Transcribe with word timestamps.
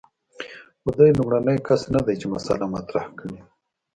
خو 0.81 0.89
دی 0.97 1.09
لومړنی 1.17 1.57
کس 1.67 1.81
نه 1.95 2.01
دی 2.05 2.15
چې 2.21 2.27
مسأله 2.33 2.65
مطرح 2.75 3.05
کړې 3.17 3.35
ده. 3.41 3.43